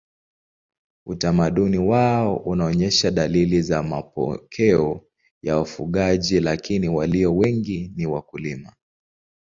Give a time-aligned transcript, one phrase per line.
[1.05, 5.05] Utamaduni wao unaonyesha dalili za mapokeo
[5.41, 8.73] ya wafugaji lakini walio wengi ni wakulima.